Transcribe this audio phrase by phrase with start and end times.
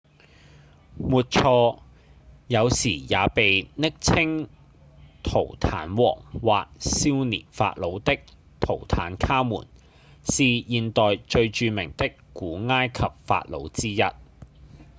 [0.97, 1.77] 沒錯！
[2.47, 4.49] 有時也被暱稱
[5.21, 8.17] 「圖坦王」或「少年法老」的
[8.59, 9.67] 圖坦卡門
[10.23, 14.01] 是現代最著名的古埃及法老之一